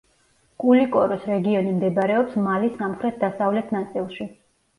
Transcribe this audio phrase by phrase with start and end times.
[0.61, 4.29] კულიკოროს რეგიონი მდებარეობს მალის სამხრეთ-დასავლეთ ნაწილში.